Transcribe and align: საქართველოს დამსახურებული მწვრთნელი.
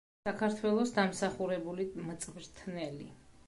საქართველოს 0.27 0.93
დამსახურებული 0.95 1.87
მწვრთნელი. 2.09 3.11